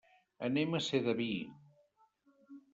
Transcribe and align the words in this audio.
Anem 0.47 0.73
a 0.77 0.81
Sedaví. 0.85 1.29